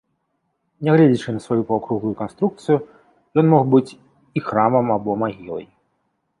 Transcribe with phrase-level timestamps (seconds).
[0.87, 2.77] Нягледзячы на сваю паўкруглую канструкцыю,
[3.43, 5.65] ён мог быць і храмам або магілай.